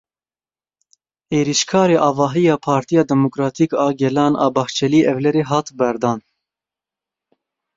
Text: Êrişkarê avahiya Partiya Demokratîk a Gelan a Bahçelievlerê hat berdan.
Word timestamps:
Êrişkarê 1.37 1.97
avahiya 2.09 2.55
Partiya 2.67 3.03
Demokratîk 3.09 3.71
a 3.85 3.87
Gelan 3.99 4.33
a 4.45 4.47
Bahçelievlerê 4.55 5.43
hat 5.49 5.67
berdan. 5.79 6.19